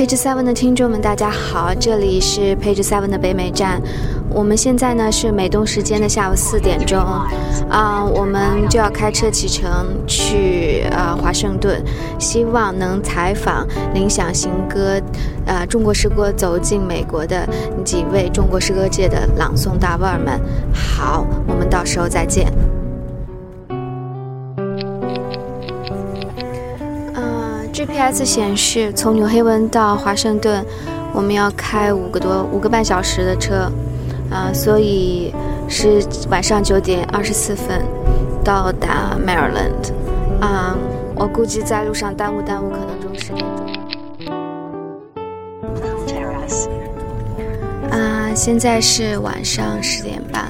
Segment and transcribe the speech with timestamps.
[0.00, 3.82] Page Seven 的听众们，大家好，这里是 Page Seven 的北美站。
[4.30, 6.98] 我们现在呢是美东时间的下午四点钟，
[7.68, 9.70] 啊，我们就要开车启程
[10.06, 11.84] 去呃华盛顿，
[12.18, 14.98] 希望能采访领想行歌，
[15.44, 17.46] 呃中国诗歌走进美国的
[17.84, 20.40] 几位中国诗歌界的朗诵大腕儿们。
[20.72, 22.50] 好，我们到时候再见。
[28.12, 30.64] 显示从纽黑文到华盛顿，
[31.12, 33.70] 我们要开五个多五个半小时的车。
[34.30, 35.34] 啊，所以
[35.68, 36.00] 是
[36.30, 37.82] 晚上九点二十四分
[38.44, 39.90] 到达 Maryland。
[40.40, 40.76] 啊，
[41.16, 43.66] 我估计在路上耽误耽误，可能中十点钟。
[47.90, 50.44] 啊，现在是晚上十点半。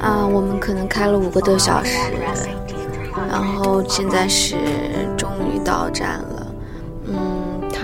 [0.00, 1.98] 啊，我们可能开了五个多小时，
[3.28, 4.54] 然后现在是
[5.16, 6.33] 终于到站了。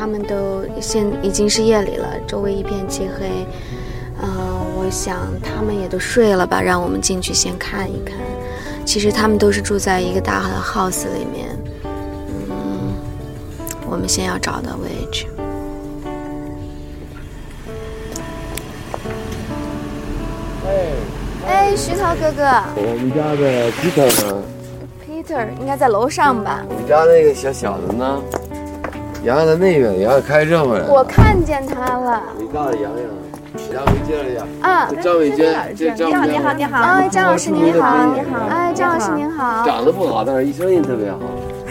[0.01, 3.27] 嗯，他们都现已经是夜里了，周围一片漆黑。
[4.23, 4.31] 嗯，
[4.79, 8.17] 我想他们也都睡了吧，让我们进去先看一看。
[8.87, 11.49] 其实他们都是住在一个大的 house 里面。
[12.49, 12.95] 嗯，
[13.91, 15.27] 我们先要找到位置。
[20.67, 20.87] 哎，
[21.47, 22.43] 哎，徐涛哥哥
[22.75, 24.43] 我们家的 Peter 呢
[25.07, 26.65] ？，Peter 应该在楼上吧？
[26.71, 28.23] 我们家那个小小子呢？
[29.23, 30.87] 洋洋在那边，洋洋开车回来。
[30.89, 32.23] 我看见他了。
[32.39, 36.79] 伟大的洋洋，杨伟介绍一下，啊，这张伟娟，这张你好，你好，你好。
[36.81, 39.67] 哎，张老师您好，你好哎，张老师您好。
[39.67, 41.19] 长得不好，但是一声音特别好。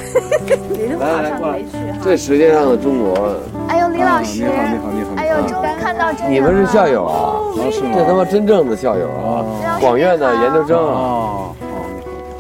[0.70, 1.98] 你都马上回去哈。
[2.04, 3.36] 这舌尖上的中国，
[3.68, 5.10] 哎呦，李老师，你好，你好，你好。
[5.18, 6.52] 哎呦，终于看到真人了。
[6.52, 7.34] 你们是校友啊？
[7.58, 7.90] 啊，是吗？
[7.96, 9.44] 这他妈真正的校友啊！
[9.82, 10.94] 广院的研究生啊！
[10.94, 11.56] 哦，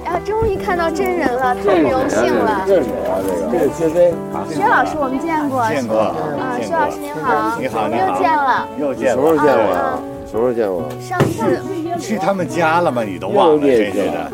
[0.06, 2.62] 然后终于看到真人了，太荣幸了。
[2.68, 3.24] 这是谁啊？
[3.52, 4.14] 这个这个薛飞，
[4.50, 5.68] 薛老师，我们见过。
[5.70, 7.58] 见过啊，薛老师您好。
[7.60, 8.06] 你好，你又。
[8.20, 8.68] 见了。
[8.80, 9.46] 又见了什么时候。
[9.46, 10.00] 见过啊？
[10.30, 10.84] 什么时候见过？
[11.00, 11.62] 上次
[12.00, 13.04] 去他们家了吗？
[13.04, 14.32] 你都忘了，真是的。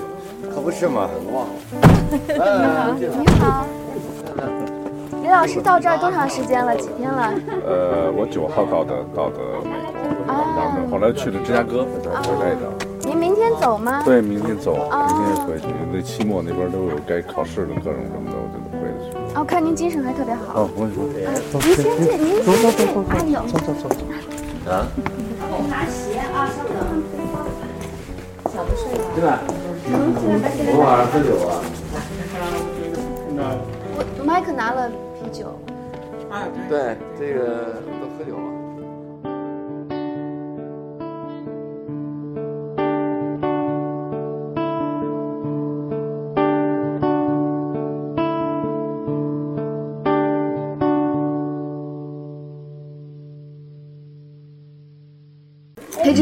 [0.54, 1.10] 可不是吗？
[1.34, 2.96] 忘了。
[2.98, 3.66] 你好，你好。
[5.24, 6.76] 李老师到这儿多长时间了？
[6.76, 7.34] 几天了？
[7.66, 9.72] 呃，我九号到的，到的美
[10.28, 12.62] 国，啊后，来去了芝加哥，再回来的。
[13.02, 14.04] 您明天走吗？
[14.06, 15.66] 对，明天走，明天回去。
[15.92, 18.32] 那期末那边都有该考试的各种什么。
[19.36, 20.62] 哦，看您精神还特别好。
[20.62, 21.04] 哦，我跟你说，
[21.60, 22.88] 您先进，您先进。
[23.10, 24.00] 哎呦，走走走走。
[24.72, 24.88] 啊？
[29.14, 29.40] 对吧？
[30.72, 31.52] 昨晚上喝酒啊？
[34.18, 35.60] 我麦克拿了啤酒。
[36.70, 38.55] 对，这个都喝酒了。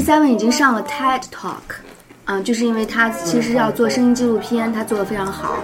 [0.03, 1.77] Seven 已经上了 TED Talk，
[2.25, 5.55] 嗯，就是因为他其实要做声音纪录片，他做的非常好。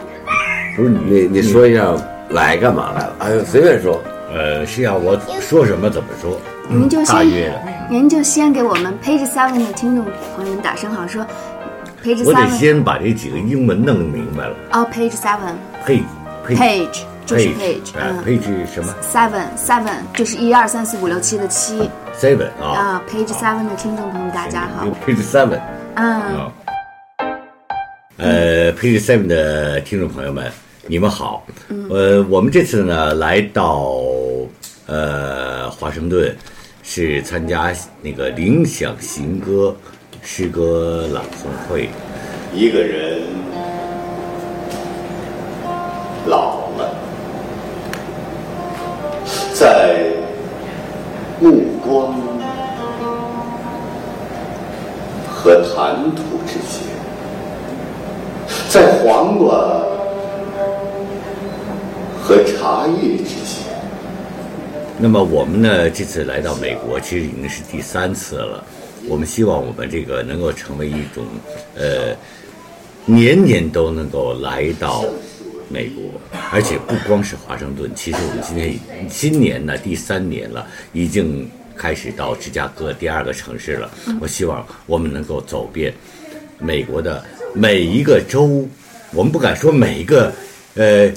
[0.76, 1.94] 不是你，你说一下
[2.30, 3.16] 来干嘛来了？
[3.20, 4.02] 哎呦，随便说。
[4.32, 6.40] 呃，是要我说什么怎么说？
[6.70, 7.52] 您就先，
[7.90, 10.06] 您就先给我们 Page Seven 的听众
[10.36, 11.26] 朋友们打声好，说
[12.04, 14.56] Page 我得 Seven 先把这几个英文弄明白了。
[14.74, 16.04] 哦，Page Seven 配
[16.46, 17.00] 配 Page
[17.30, 21.88] 就是 Page，呃嗯，page 什么，Seven Seven 就是一二三四五六七的七
[22.20, 25.60] seven 啊啊，Page Seven 的听众朋友大家好，， page seven
[25.94, 26.52] 嗯，啊。
[28.18, 30.52] 呃，page seven 的听众朋友们，
[30.88, 31.46] 你们好。
[31.92, 33.92] 呃，我们这次呢来到
[34.88, 36.36] 呃华盛顿，
[36.82, 39.76] 是参加那个铃响行歌
[40.24, 41.90] 诗歌朗诵会。
[42.54, 43.22] 一个人
[65.02, 68.64] 那么我们呢，这次来到美国，其实已经是第三次了。
[69.08, 71.24] 我们希望我们这个能够成为一种，
[71.74, 72.14] 呃，
[73.06, 75.06] 年年都能够来到
[75.70, 76.04] 美国，
[76.52, 83.90] 而且不光是华盛顿，其实我们今天今年呢第三年了，已经开始到芝加哥第二个城市了。
[84.20, 85.94] 我希望我们能够走遍
[86.60, 87.24] 美国的
[87.54, 88.68] 每一个州，
[89.14, 90.32] 我们不敢说每一个
[90.76, 91.10] 呃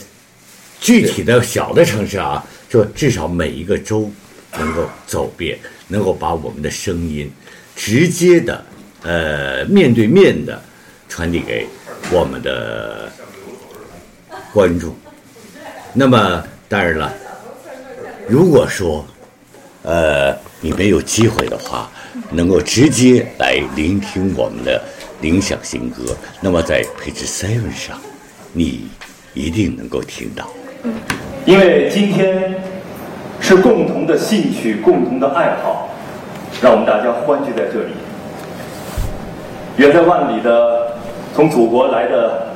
[0.82, 4.10] 具体的小的城市啊，就至少每一个州
[4.58, 5.56] 能够走遍，
[5.86, 7.30] 能够把我们的声音
[7.76, 8.64] 直接的
[9.02, 10.60] 呃面对面的
[11.08, 11.68] 传递给
[12.10, 13.08] 我们的
[14.52, 14.92] 观众。
[15.94, 17.14] 那么当然了，
[18.28, 19.06] 如果说
[19.84, 21.88] 呃，你没有机会的话，
[22.32, 24.82] 能够直接来聆听我们的
[25.20, 28.00] 铃响新歌，那么在 Page Seven 上，
[28.52, 28.88] 你
[29.32, 30.50] 一定能够听到。
[31.44, 32.54] 因为今天
[33.40, 35.88] 是共同的兴趣、共同的爱好，
[36.62, 37.92] 让我们大家欢聚在这里。
[39.76, 40.96] 远在万里的
[41.34, 42.46] 从祖国来的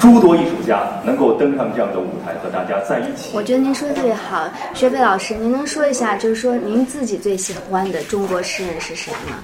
[0.00, 3.30] 诸多艺术家，能够登上这样的舞台，和大家在一起。
[3.34, 9.38] 我觉得您说的特别好，薛飞老师，您能说一下，就是说您自己最喜欢的中国诗人是谁吗？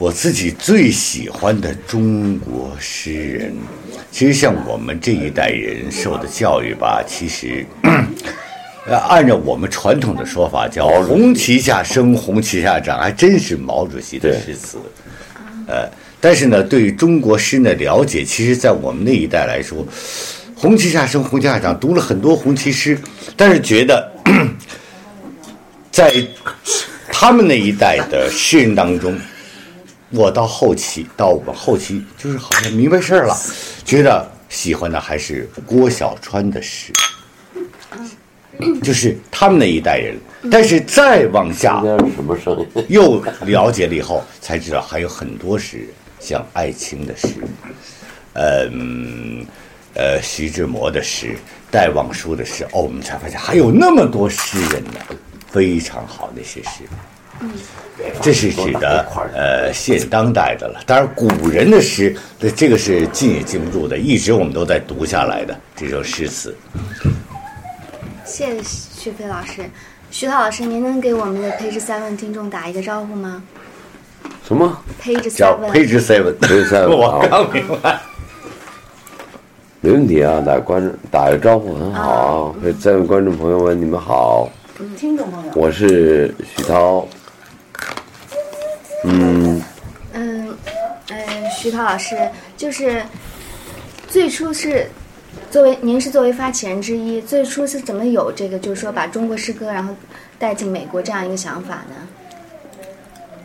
[0.00, 3.54] 我自己最喜欢的中国诗人，
[4.10, 7.66] 其实像我们这一代人受的教育吧，其实，
[8.88, 14.78] 呃，按照我们传统的说法叫“红旗下生，红旗下长”，还真是毛主席的诗词。
[15.66, 15.86] 呃，
[16.18, 19.86] 但是呢，对于中国诗人的了解，其实，在我们那一代来说
[20.56, 22.98] ，“红旗下生，红旗下长”，读了很多红旗诗，
[23.36, 24.10] 但是觉得，
[25.92, 26.10] 在
[27.12, 29.14] 他们那一代的诗人当中。
[30.10, 33.36] 我到后期，到我们后期，就是好像明白事儿了，
[33.84, 36.92] 觉得喜欢的还是郭小川的诗，
[38.82, 40.16] 就是他们那一代人。
[40.50, 41.82] 但是再往下，
[42.16, 42.86] 什么声音？
[42.88, 47.28] 又了解了以后，才知道还有很多诗人，像艾青的诗，
[48.32, 49.44] 嗯，
[49.92, 51.36] 呃，徐志摩的诗，
[51.70, 52.64] 戴望舒的诗。
[52.72, 55.00] 哦，我们才发现还有那么多诗人呢，
[55.50, 56.84] 非常好那些诗。
[57.40, 57.50] 嗯。
[58.22, 62.16] 这是指的呃现当代的了，当然古人的诗，
[62.56, 66.56] 这个是禁也禁不住的，一直我们都在读下来的这首诗词。
[68.24, 69.62] 谢谢徐飞老师，
[70.10, 73.42] 徐涛老师，您能给我们的 Page Seven 听众打一个招呼吗？
[74.46, 78.00] 什么？Page Seven，Page Seven，Page Seven， 我刚明白。
[79.82, 82.54] 没问题啊，打观打个招呼很好。
[82.64, 84.48] Page Seven 观众朋友们，你们好。
[84.96, 87.06] 听众朋友，我是徐涛。
[89.04, 89.62] 嗯
[90.12, 90.56] 嗯
[91.08, 92.16] 嗯，徐涛老师，
[92.56, 93.02] 就是
[94.08, 94.86] 最初是
[95.50, 99.94] 作为您是作为发起人之一，最初是怎么有这个，就是说把中国诗歌然后
[100.38, 102.08] 带进美国这样一个想法呢？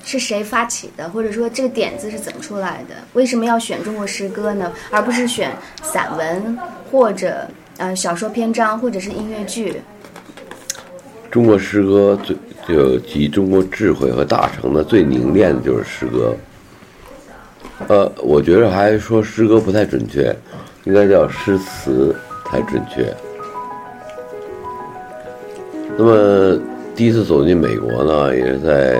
[0.04, 2.96] 是谁发起的，或者说这个点子是怎么出来的？
[3.14, 6.56] 为什么要选中国诗歌呢，而不是选散文
[6.92, 7.48] 或者
[7.78, 9.82] 呃小说篇章或者是音乐剧？
[11.32, 12.36] 中国诗歌最。
[12.68, 16.36] 就集中国智慧和大成的最凝练的就是诗歌。
[17.88, 20.36] 呃，我觉得还说诗歌不太准确，
[20.86, 22.16] 应该叫诗词
[22.46, 23.14] 才准确。
[25.98, 26.60] 那么
[26.96, 29.00] 第一次走进美国呢，也是在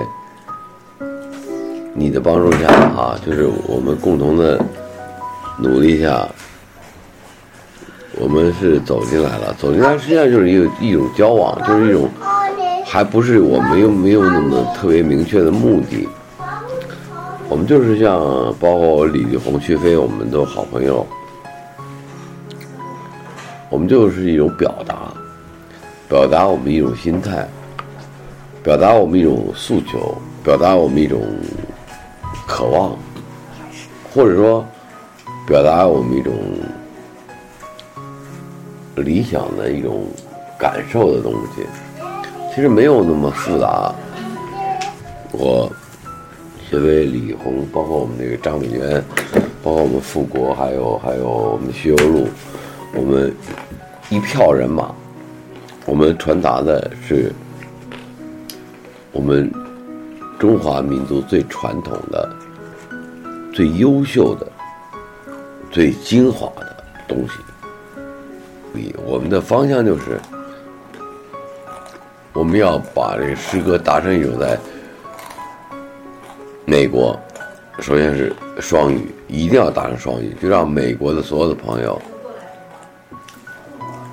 [1.92, 4.62] 你的帮助下啊，就是我们共同的
[5.58, 6.28] 努力下，
[8.14, 9.54] 我们是走进来了。
[9.58, 12.08] 走进来实际上就是一个一种交往，就是一种。
[12.88, 16.08] 还不是我们又没有那么特别明确的目的，
[17.48, 18.18] 我们就是像
[18.60, 21.04] 包括李丽红、薛飞，我们都好朋友，
[23.68, 25.12] 我们就是一种表达，
[26.08, 27.46] 表达我们一种心态，
[28.62, 31.20] 表达我们一种诉求，表达我们一种
[32.46, 32.96] 渴望，
[34.14, 34.64] 或者说
[35.46, 36.32] 表达我们一种
[38.94, 40.06] 理想的一种
[40.56, 41.66] 感受的东西。
[42.56, 43.94] 其实没有那么复杂。
[45.30, 45.70] 我，
[46.70, 49.04] 这位李红，包括我们那个张美元，
[49.62, 52.26] 包括我们富国，还有还有我们徐有路，
[52.94, 53.30] 我们
[54.08, 54.90] 一票人马，
[55.84, 57.30] 我们传达的是
[59.12, 59.52] 我们
[60.38, 62.34] 中华民族最传统的、
[63.52, 64.50] 最优秀的、
[65.70, 66.74] 最精华的
[67.06, 67.34] 东西。
[69.04, 70.18] 我们的方向就是。
[72.36, 74.58] 我们要把这个诗歌达成一种在
[76.66, 77.18] 美国，
[77.80, 81.98] 首先是双语，一定要达成双语，就让美国的所有的朋友，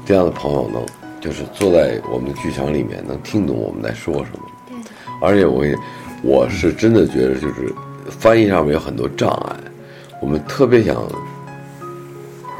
[0.05, 0.85] 这样的朋友能
[1.19, 4.81] 就是坐在我们的剧场里面能听懂我们在说什么。
[5.21, 5.65] 而且我
[6.23, 7.75] 我是真的觉得就是
[8.09, 9.55] 翻译上面有很多障碍，
[10.21, 11.05] 我们特别想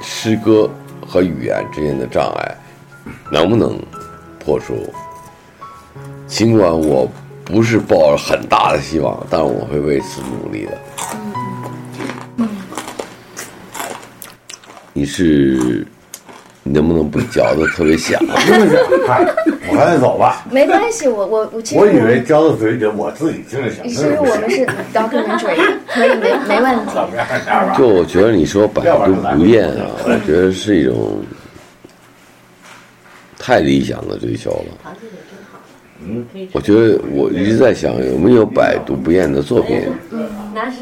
[0.02, 0.70] 诗歌
[1.08, 2.58] 和语言之间的障碍
[3.32, 3.80] 能不能
[4.40, 4.94] 破除？
[6.28, 7.10] 尽管我
[7.46, 10.72] 不是抱着很大的希望，但我会为此努力的。
[12.38, 12.50] 嗯，
[14.94, 15.86] 你是
[16.64, 18.20] 你能不能不嚼的特别响？
[18.26, 18.80] 不用响，
[19.70, 20.46] 我赶紧走吧。
[20.50, 23.88] 没关系，我我我其实我以为嚼到嘴里，我自己听着响。
[23.88, 26.94] 其实我们是 documentary，可以没没问题。
[27.78, 31.22] 就我觉得你说百读不厌啊，我觉得是一种
[33.38, 34.96] 太理想的追求了。
[36.52, 39.82] 我觉得我一直在想有没有百读不厌的作品，
[40.54, 40.78] 那是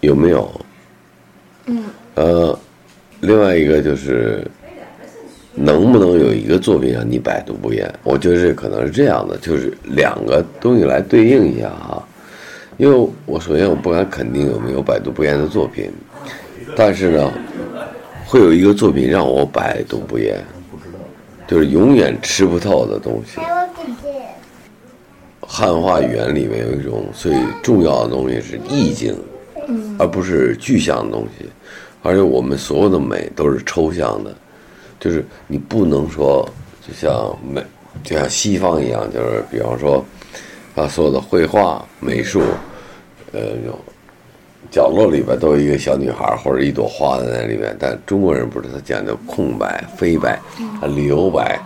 [0.00, 0.60] 有没有？
[1.66, 2.58] 嗯，呃，
[3.20, 4.46] 另外一个就是
[5.54, 7.92] 能不能有一个作品让你百读不厌？
[8.02, 12.02] 我觉得这可能是这样的，就是两个东西来对应一下哈。
[12.78, 15.90] 因为我首先我不敢肯定有没有百读不厌的作品，
[16.74, 17.32] 但是呢，
[18.26, 20.42] 会有一个作品让我百读不厌，
[21.46, 23.40] 就是永远吃不透的东西。
[25.40, 29.14] 汉化语言里面有一种最重要的东西是意境，
[29.98, 31.46] 而不是具象的东西，
[32.02, 34.34] 而且我们所有的美都是抽象的，
[34.98, 36.48] 就是你不能说
[36.86, 37.62] 就像美，
[38.02, 40.02] 就像西方一样，就是比方说，
[40.74, 42.40] 把所有的绘画、美术，
[43.32, 43.78] 呃，有
[44.72, 50.40] 角落里边都有一个小女孩或者一朵花在那里面，但中国人不是他讲究空白、飞白、
[50.80, 51.60] 啊留白，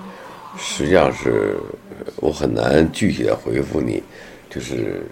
[0.59, 1.57] 实际上是
[2.17, 4.03] 我很难具体的回复你，
[4.51, 5.07] 就是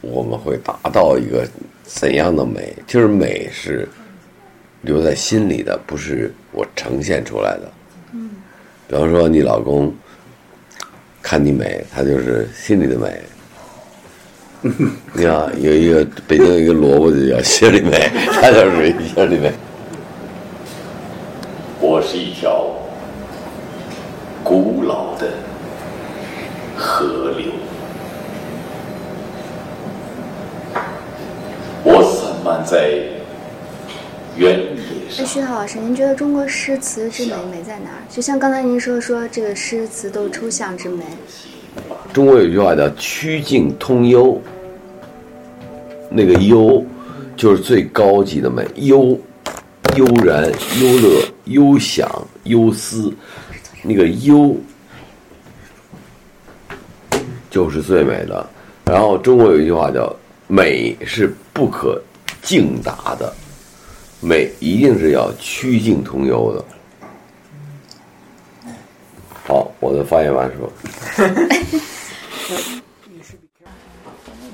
[0.00, 1.46] 我们会达到一个
[1.82, 2.74] 怎样的美？
[2.86, 3.86] 就是美是
[4.80, 7.72] 留在心里的，不是我呈现出来的。
[8.12, 8.30] 嗯，
[8.88, 9.94] 比方说你老公
[11.20, 13.20] 看你美，他就是心里的美。
[15.12, 19.52] 你看，有一个北京有一个萝卜就叫心里美，他就是心里美。
[21.80, 22.64] 我是一条
[24.42, 25.28] 古老的
[26.74, 27.52] 河流，
[31.82, 33.02] 我散漫在
[34.34, 34.66] 原野
[35.10, 35.26] 那上。
[35.26, 38.00] 徐浩老师，您觉得中国诗词之美美在哪儿？
[38.08, 41.04] 就像刚才您说说这个诗词都是抽象之美，
[42.14, 44.40] 中国有句话叫“曲径通幽”，
[46.16, 46.86] 那个“悠”
[47.36, 49.18] 就是最高级的美，悠、
[49.96, 50.44] 悠然、
[50.80, 52.08] 悠乐、悠享、
[52.44, 53.12] 悠思，
[53.82, 54.56] 那个“悠”
[57.50, 58.48] 就是最美的。
[58.84, 60.14] 然后中国有一句话叫
[60.46, 62.00] “美是不可
[62.42, 63.34] 竞达的”，
[64.22, 66.64] 美一定是要曲径通幽的。
[69.46, 70.72] 好，我的发言完说。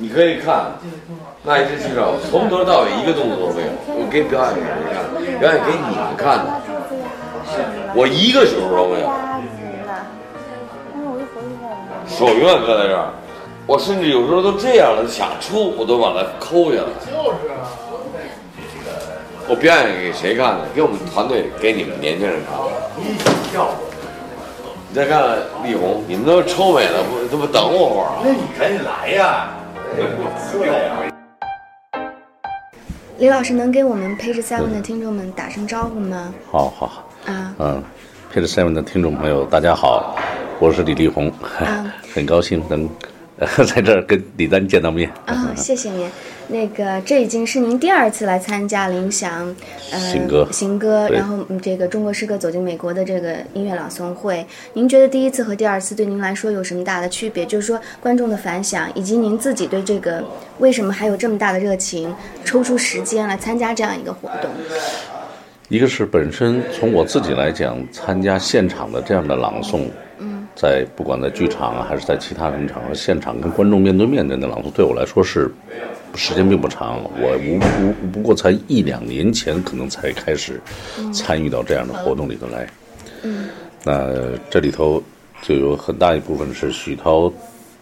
[0.02, 0.72] 你可以看
[1.42, 3.68] 那一支剧照，从头到尾一个动作都没有。
[3.88, 5.08] 我给表演给谁看？
[5.40, 6.52] 表演给你们看的。
[7.94, 9.08] 我一个手都没有，
[12.06, 13.08] 手永远搁在这儿。
[13.66, 16.88] 我甚至有时候都这样了，想出我都把它抠下来。
[17.08, 17.64] 就是啊。
[19.48, 20.66] 我表演给谁看的？
[20.74, 22.66] 给我们团队，给你们年轻人看的。
[24.90, 28.20] 你再看看力宏，你们都抽美了，不，这不等我会儿啊？
[28.22, 29.48] 那你赶紧来呀！
[33.20, 36.32] 李老师能给我们 Page Seven 的听众们打声招呼吗？
[36.50, 37.84] 好好好，啊，嗯
[38.32, 40.16] ，Page seven 的听众朋友，大家好，
[40.58, 42.88] 我是李丽红，啊 很高兴能、
[43.36, 45.12] 呃、在这儿跟李丹见到面。
[45.26, 46.10] 啊、谢谢您。
[46.50, 49.54] 那个，这已经是您第二次来参加林翔，
[49.92, 57.46] 呃，行歌行歌，然后嗯这个中国诗歌走进美国的这个音乐朗诵会，您觉得第一次和第二次对您来说有什么大的区别？
[57.46, 60.22] 就是说观众的反响，以及您自己对这个
[60.58, 62.14] 为什么还有这么大的热情，
[62.44, 64.50] 抽出时间来参加这样一个活动？
[65.68, 69.86] 一个是本身从我自己来讲，参加现场的这样的朗诵，
[70.18, 70.29] 嗯，
[70.60, 75.50] 在不管在剧场啊，还是在其他什么场合，现场跟观众面对面的那朗诵，对我来说是
[76.14, 77.02] 时间并不长。
[77.18, 80.60] 我无无不过才一两年前，可能才开始
[81.14, 82.68] 参与到这样的活动里头来。
[83.22, 83.48] 嗯，
[83.84, 84.12] 那
[84.50, 85.02] 这里头
[85.40, 87.32] 就有很大一部分是徐涛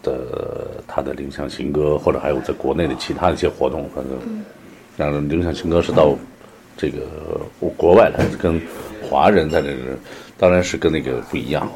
[0.03, 4.43] 的他的领响情歌，或者还有在国内的其他一些活动，反正。
[4.97, 6.13] 让领响情歌是到
[6.77, 6.99] 这个
[7.77, 8.61] 国外来，跟
[9.01, 9.69] 华人在这
[10.39, 11.69] 当然是跟那个不一样。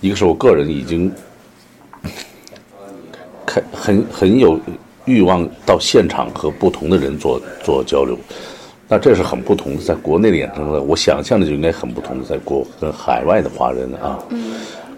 [0.00, 1.10] 一个是我个人已经
[3.44, 4.60] 开很很有
[5.06, 8.16] 欲望到现场和不同的人做做交流，
[8.86, 9.82] 那这是很不同的。
[9.82, 14.18] 在国内的演唱会，我想象的就应该很不同的，在国跟海外的华人啊。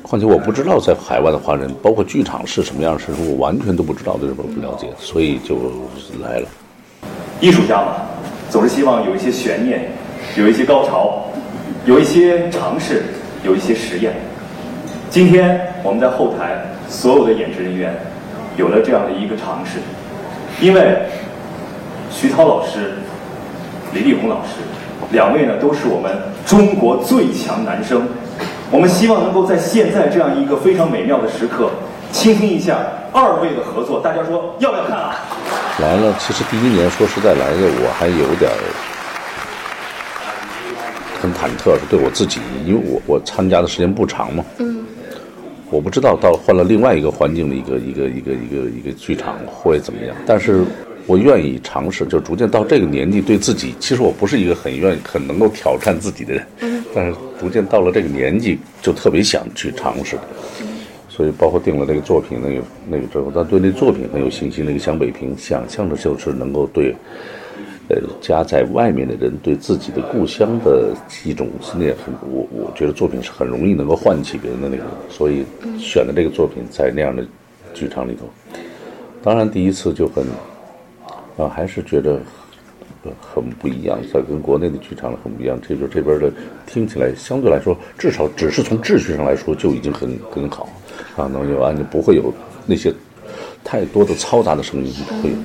[0.02, 5.56] 况且我不知道在海外的华人，包括剧场是什么样的声我完全都不知道，对日本不了解，所以就
[6.20, 6.48] 来了。
[7.40, 7.94] 艺术家嘛，
[8.50, 9.92] 总是希望有一些悬念，
[10.36, 11.29] 有一些高潮，
[11.86, 13.04] 有一些尝试，
[13.42, 14.12] 有一些实验。
[15.08, 17.94] 今天我们在后台所有的演职人员
[18.56, 19.78] 有了这样的一个尝试，
[20.60, 20.98] 因为
[22.10, 22.92] 徐涛老师、
[23.94, 24.60] 李丽宏老师
[25.10, 26.12] 两位呢都是我们
[26.44, 28.06] 中国最强男声，
[28.70, 31.70] 我们希望能够在现在这样一个非常美妙的时刻，
[32.12, 32.76] 倾听一下
[33.10, 34.00] 二位的合作。
[34.00, 35.16] 大家说要不要看啊？
[35.80, 38.60] 来了，其实第一年说实在来的，我还有点儿
[41.30, 44.44] 很忐忑，是对我自己，因为我我参加的时间不长嘛。
[44.58, 44.84] 嗯。
[45.70, 50.64] 我不知道到换了另外一个环境的一个一个一个一个一个剧场会怎么样，但是
[51.06, 56.44] 我愿意尝试，就逐渐到这个年纪，对自己，其实我不是一个很愿意、很能够挑战自己的人，
[56.92, 60.18] 但是逐渐到了这个年纪，就特别想去尝试。
[61.08, 64.64] 所以，包括定了这个作品，那个那个之后，但对那作品很有信心。
[64.64, 66.96] 那个湘北平，想象的就是能够对，
[67.90, 70.94] 呃，家在外面的人对自己的故乡的
[71.24, 75.44] 一种思念很，我我觉得作品是很容易能够唤起别人的那个，所以
[75.76, 77.24] 选的这个作品在那样的
[77.74, 78.26] 剧场里头。
[79.24, 80.24] 当然，第一次就很，
[81.36, 82.20] 啊，还是觉得
[83.20, 85.58] 很不一样，在跟国内的剧场很不一样。
[85.60, 86.32] 这就这边的
[86.66, 90.68] 听起来相对来说，至少只是从秩序上来说就已经很很好。
[91.16, 92.32] 啊，能有安静，不会有
[92.66, 92.94] 那些
[93.64, 95.36] 太多的嘈杂的声音，不会有。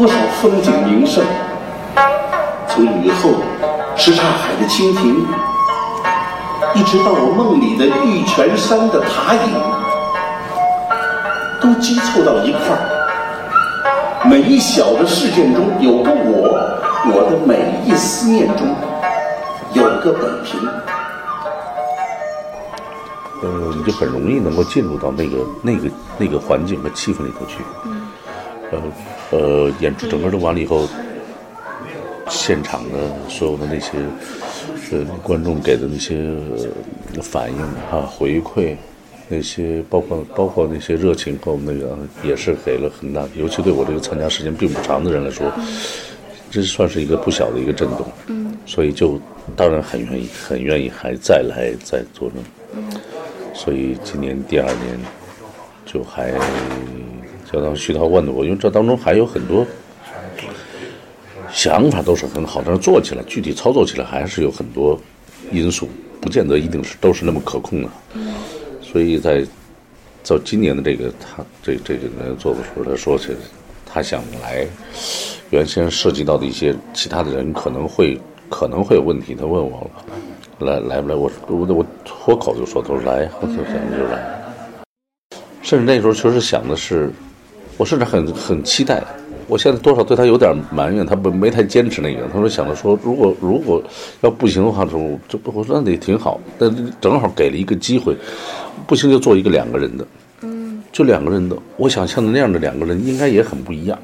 [0.00, 1.22] 多少风景名胜，
[2.66, 3.32] 从雨后
[3.94, 5.26] 什刹海的蜻蜓，
[6.74, 9.52] 一直到我梦里的玉泉山的塔影，
[11.60, 14.24] 都积凑到一块儿。
[14.24, 16.48] 每一小的事件中有个我，
[17.12, 18.74] 我的每一思念中
[19.74, 20.66] 有个北平。
[23.42, 27.58] 呃，你就很容易能够进入到那个那个那个环境和气氛里头去。
[28.70, 28.82] 呃
[29.30, 30.88] 呃，演出整个都完了以后，
[32.28, 32.98] 现场的
[33.28, 33.92] 所有的那些
[34.92, 36.34] 呃观众给的那些
[37.22, 37.60] 反应
[37.90, 38.76] 啊回馈。
[39.32, 45.52] 那些包括包括那些热情和我们那个也是给了很大，尤其对我这个参加时间并不长的人来说，
[46.50, 48.04] 这算是一个不小的一个震动。
[48.26, 49.20] 嗯，所以就
[49.54, 52.42] 当然很愿意很愿意还再来再做呢。
[52.74, 52.82] 嗯，
[53.54, 54.98] 所以今年第二年
[55.86, 56.32] 就还
[57.50, 59.66] 就当徐涛问的我，因为这当中还有很多
[61.52, 64.98] 想法都是很好，但是做起来具体操作起来还是有很多
[65.50, 65.88] 因素，
[66.20, 67.88] 不见得一定是都是那么可控的。
[68.80, 69.44] 所以在
[70.22, 73.36] 做今年的这个他这这个人做的时候，他说是
[73.84, 74.64] 他想来，
[75.50, 78.16] 原先涉及到的一些其他的人可能会
[78.48, 79.90] 可能会有问题，他问我
[80.60, 81.16] 来来不来？
[81.16, 84.36] 我我我脱口就说他说来，我就想就来。
[85.62, 87.10] 甚至那时候确实想的是，
[87.80, 89.02] 我甚至很很期待。
[89.46, 92.28] 我现在多少对他有点埋怨，他不没太坚持那个。
[92.30, 93.82] 他说想着说，如果如果
[94.20, 96.38] 要不行的话，就就我说那也挺好。
[96.58, 98.14] 但正好给了一个机会，
[98.86, 100.06] 不行就做一个两个人的，
[100.42, 101.56] 嗯，就两个人的。
[101.78, 103.98] 我想象的那样的两个人应该也很不一样，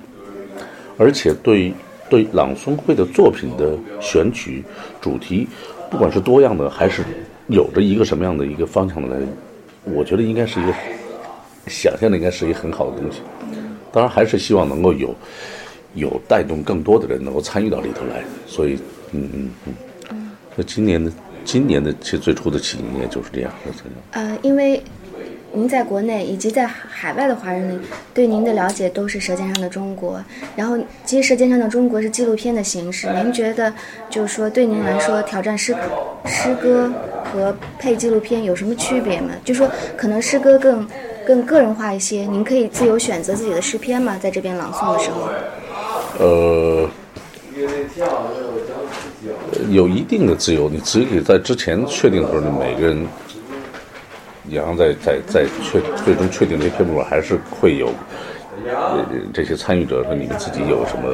[0.97, 1.71] 而且对
[2.09, 4.65] 对朗诵会的作品的选取
[5.03, 5.47] 主题，
[5.91, 7.03] 不管是多样的还是
[7.49, 9.21] 有着一个什么样的一个方向的来，
[9.85, 10.73] 我觉得应该是一个
[11.67, 13.21] 想象的应该是一个很好的东西。
[13.93, 15.15] 当然，还是希望能够有
[15.95, 18.23] 有带动更多的人能够参与到里头来。
[18.47, 18.79] 所以，
[19.13, 19.51] 嗯嗯
[20.11, 20.31] 嗯。
[20.55, 21.11] 那今年的
[21.45, 23.51] 今年的其实最初的起因也就是这样。
[24.11, 24.83] 呃，因为
[25.53, 27.81] 您在国内以及在海外的华人
[28.13, 30.19] 对您的了解都是《舌尖上的中国》，
[30.55, 30.77] 然后
[31.07, 33.09] 其实《舌尖上的中国》是纪录片的形式。
[33.15, 33.73] 您觉得，
[34.11, 35.75] 就是说对您来说，挑战诗
[36.27, 36.93] 诗歌
[37.25, 39.31] 和配纪录片有什么区别吗？
[39.43, 40.87] 就说可能诗歌更。
[41.27, 44.17] 更个人化一些，您可以自由选择自己的诗篇吗？
[44.17, 45.29] 在这边朗诵的时候，
[46.25, 46.89] 呃，
[49.69, 50.69] 有一定的自由。
[50.69, 53.05] 你只可以在之前确定的时候，你每个人，
[54.49, 57.91] 然后在在在确最终确定这篇目，还是会有
[59.35, 61.09] 这些参与者和你们自己有什么。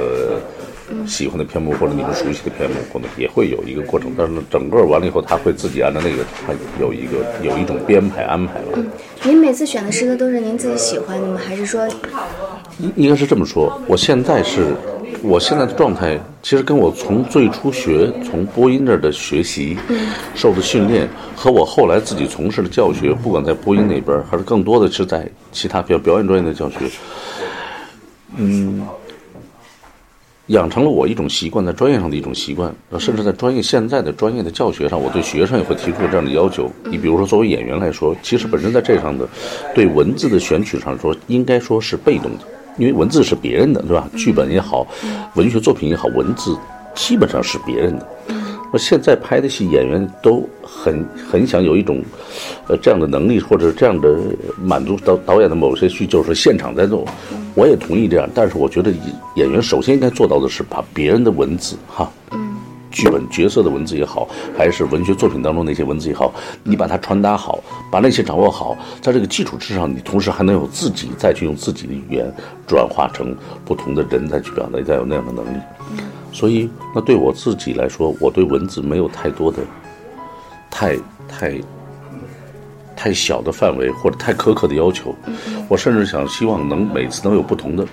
[1.07, 8.73] 喜欢的篇目或者你们熟悉的篇目，可能也会有一个过程，但是整个完了以后，他会自己按照那个，他有一个有一种编排安排吧。
[8.75, 8.87] 嗯，
[9.25, 11.39] 您每次选的诗歌都是您自己喜欢的吗？
[11.45, 11.89] 还是说？
[12.79, 13.81] 应应该是这么说。
[13.87, 14.75] 我现在是，
[15.23, 19.77] 我现在的状态，其实跟我从最初学从播音这儿的学习，
[20.35, 26.77] 受的训练，和我后来自己从事的教学，不管在播音那边，还是更多的是在其他表表演专业的教学，
[28.37, 28.81] 嗯。
[30.53, 36.71] 养成了我一种习惯，在专业上的一种习惯，甚至在专业现在的专业的教学上，我对学生也会提出这样的要求。
[36.85, 39.27] 你比如说，作为演员来说，其实本身在这上的
[39.75, 42.41] 对文字的选取上说，应该说是被动的，
[42.77, 44.07] 因为文字是别人的，对吧？
[44.15, 44.87] 剧本也好，
[45.37, 46.55] 文学作品也好，文字
[46.95, 48.07] 基本上是别人的。
[48.73, 52.03] 那现在拍的戏，演员都很很想有一种，
[52.69, 54.17] 呃，这样的能力，或者这样的
[54.59, 57.07] 满足导导演的某些需求，是现场在做。
[57.55, 58.91] 我也同意这样，但是我觉得
[59.37, 62.11] 演员首先应该做到的是把别人的文字哈，
[62.91, 66.33] 剧本角色的文字也好，还是文学作品当中那些文字也好，
[66.65, 72.33] 你把它传达好，把那些掌握好，在这个基础之上，你同时还能有自己再去用自己的语言
[72.67, 75.59] 转化成不同的人再去表达，再有那样的能力。
[76.33, 79.59] 所以，那对我自己来说，我对文字没有太多的、
[80.71, 80.97] 太
[81.29, 81.61] 太
[82.97, 85.15] 太小的范围或者太苛刻的要求。
[85.69, 87.85] 我甚至想希望能每次能有不同的。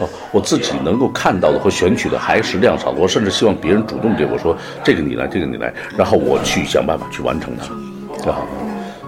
[0.00, 2.92] 哦，我自己能够看到的和选取的还是量少。
[2.92, 8.30] 我甚至希望别人主动给我说：“这个你来，这个你来。”然后我去想办法去完成它。
[8.30, 8.46] 啊，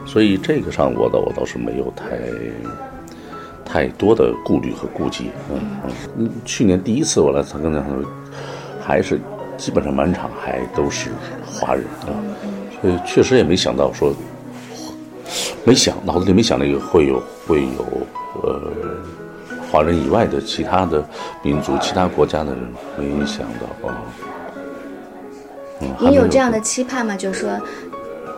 [0.05, 2.18] 所以这个上我倒我倒是没有太
[3.64, 5.31] 太多的顾虑和顾忌。
[5.53, 5.61] 嗯
[6.18, 7.68] 嗯，去年第一次我来参加，
[8.82, 9.20] 还是
[9.56, 11.10] 基本上满场还都是
[11.44, 12.10] 华人啊，
[12.80, 14.14] 所以确实也没想到说，
[15.64, 17.84] 没想脑子里没想那个会有会有
[18.42, 18.60] 呃。
[19.72, 21.00] 华人以外的其他的
[21.44, 22.60] 民族、其他国家的人，
[22.98, 24.02] 没想到啊。
[26.00, 27.14] 你有这样的期盼吗？
[27.14, 27.56] 就是说，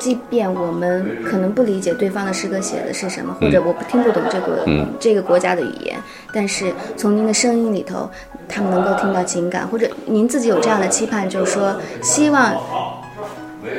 [0.02, 4.66] 即便我们可能不理解对方的诗歌写的是什么，或者我不听不懂这个
[4.98, 5.96] 这个国家的语言，
[6.34, 8.10] 但是从您的声音里头，
[8.48, 12.52] 他们能够听到情感，或者您自己有这样的期盼，就是说，希望。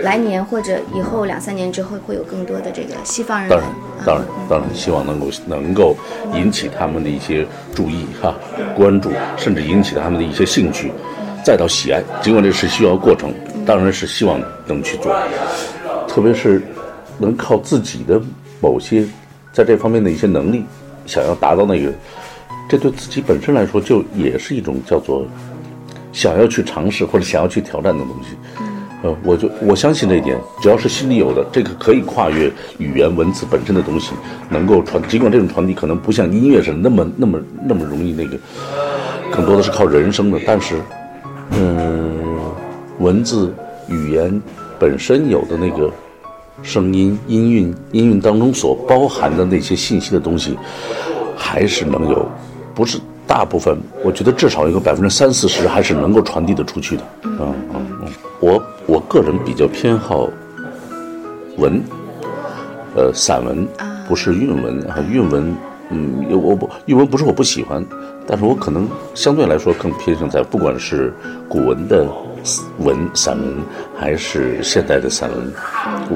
[0.01, 3.49] 来年或者以后两三年之后，会有更多的这个西方人。
[3.49, 3.67] 当然，
[4.05, 5.93] 当然，当然，希望能够能够
[6.33, 8.33] 引起他们的一些注意哈，
[8.77, 10.89] 关注，甚至引起他们的一些兴趣，
[11.43, 12.01] 再到喜爱。
[12.21, 13.33] 尽管这是需要过程，
[13.65, 15.13] 当然是希望能去做。
[16.13, 16.61] 特别是
[17.17, 18.21] 能靠自己的
[18.61, 19.03] 某些
[19.51, 20.63] 在这方面的一些能力，
[21.07, 21.91] 想要达到那个，
[22.69, 25.25] 这对自己本身来说，就也是一种叫做
[26.11, 28.37] 想要去尝试或者想要去挑战的东西。
[29.01, 34.13] 呃，我就我相信这一点，只要是心里有的，这个可以跨越语言文字本身的东西，
[34.49, 35.01] 能够传。
[35.09, 38.37] 尽管这种传递可能不像音乐似的那么那么那么容易，那个
[39.31, 40.39] 更多的是靠人声的。
[40.45, 40.79] 但是，
[41.49, 42.51] 嗯，
[42.99, 43.51] 文字
[43.89, 44.39] 语言
[44.79, 45.91] 本身有的那个
[46.61, 50.57] 声音音韵音韵当中所包含的那些信息的东西，
[51.35, 52.25] 还是能有，
[52.75, 57.03] 不是大部分，我觉得至少有个百分之三四十还是能够传递的出去的。
[57.23, 58.07] 嗯嗯嗯，
[58.39, 58.63] 我。
[58.85, 60.29] 我个人比较偏好
[61.57, 61.81] 文，
[62.97, 63.65] 呃，散文，
[64.09, 64.97] 不是韵文啊。
[65.09, 65.55] 韵文，
[65.89, 67.81] 嗯，我不韵文不是我不喜欢，
[68.27, 68.85] 但是我可能
[69.15, 71.13] 相对来说更偏向在不管是
[71.47, 72.05] 古文的
[72.79, 73.57] 文散文，
[73.97, 75.53] 还是现代的散文，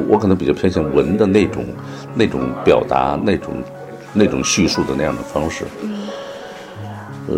[0.07, 1.65] 我可能比较偏向文的那种
[2.13, 3.53] 那种表达那种
[4.13, 5.65] 那种叙述的那样的方式，
[7.27, 7.35] 呃。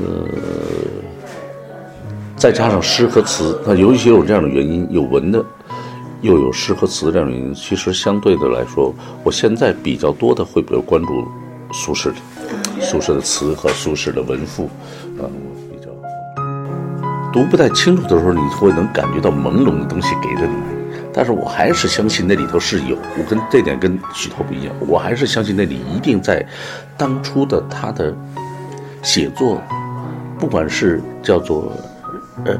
[2.35, 5.43] 再加上诗和词，那尤其有这样的原因，有文的，
[6.21, 7.53] 又有诗和词这样的原因。
[7.53, 11.27] 其实相对的来说，我现在比较多的会比较关注
[11.73, 12.15] 苏轼的，
[12.79, 14.69] 苏轼的词和苏轼的文赋，
[15.21, 15.48] 啊，我比较
[17.31, 20.55] 读不太清楚的时候，你会能感觉到朦胧的东西给了你。
[21.13, 26.45] 但是我还是相信那里头是有，我跟这点跟许涛不一样，我还是相信那里一定在
[26.97, 28.15] 当初的他的
[29.01, 29.61] 写作，
[30.37, 31.71] 不管是叫做。
[32.45, 32.53] 呃，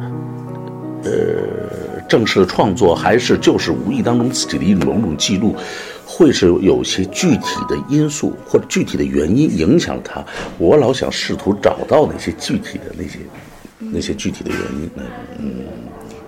[1.05, 5.55] 呃，正式的创作还是就是无意当中自己的一种某种记录，
[6.05, 10.21] 会是有些具体的因素或者具体的原因影响他。
[10.58, 13.19] 我老想试图找到那些具体的那些
[13.79, 14.89] 那些具体的原因。
[15.39, 15.63] 嗯，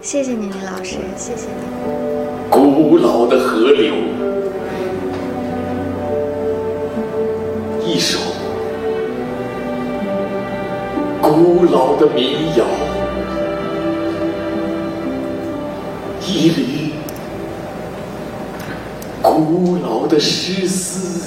[0.01, 1.51] 谢谢你，李老师，谢谢你。
[2.49, 3.93] 古老的河流，
[7.85, 8.19] 一首
[11.21, 12.65] 古老的民谣。
[16.25, 16.93] 一缕
[19.21, 21.25] 古老的诗思，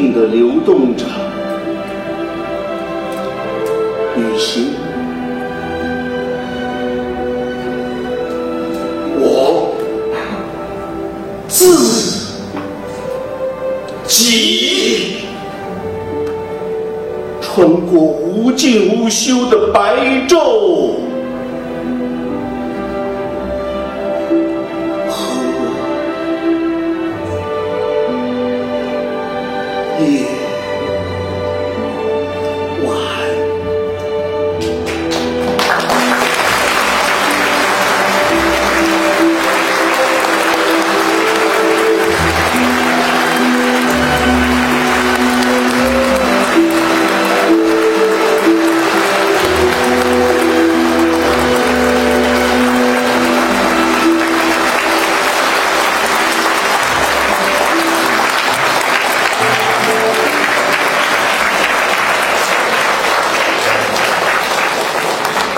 [0.00, 1.04] 静的流动着，
[4.16, 4.68] 旅行。
[9.18, 9.74] 我
[11.46, 11.76] 自
[14.06, 15.16] 己
[17.42, 21.09] 穿过无尽无休的白昼。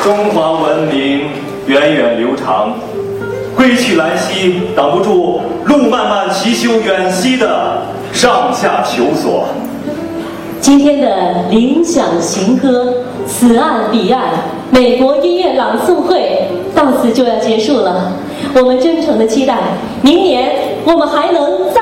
[0.02, 1.28] 中华文明
[1.66, 2.74] 源远流长，
[3.54, 9.44] 归去来兮，挡不住路漫漫其修远兮的上下求索。
[10.60, 12.92] 今天的铃响行歌，
[13.28, 14.24] 此岸彼岸，
[14.70, 18.12] 美国音乐朗诵会到此就要结束了。
[18.56, 19.56] 我们真诚的期待，
[20.02, 20.50] 明年
[20.84, 21.81] 我们还能再。